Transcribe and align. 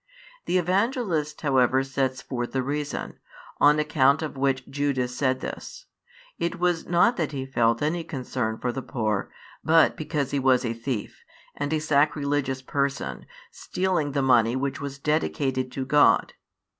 |139 0.01 0.45
The 0.45 0.57
Evangelist 0.57 1.41
however 1.41 1.83
sets 1.83 2.23
forth 2.23 2.53
the 2.53 2.63
reason, 2.63 3.19
on 3.59 3.77
account 3.77 4.23
of 4.23 4.35
which 4.35 4.67
Judas 4.67 5.15
said 5.15 5.41
this: 5.41 5.85
it 6.39 6.57
was 6.59 6.87
not 6.87 7.17
that 7.17 7.33
he 7.33 7.45
felt 7.45 7.83
any 7.83 8.03
concern 8.03 8.57
for 8.57 8.71
the 8.71 8.81
poor, 8.81 9.29
but 9.63 9.95
because 9.95 10.31
he 10.31 10.39
was 10.39 10.65
a 10.65 10.73
thief 10.73 11.23
and 11.55 11.71
a 11.71 11.77
sacrilegious 11.77 12.63
person, 12.63 13.27
stealing 13.51 14.13
the 14.13 14.23
money 14.23 14.55
which 14.55 14.81
was 14.81 14.97
dedicated 14.97 15.71
to 15.73 15.85
God. 15.85 16.33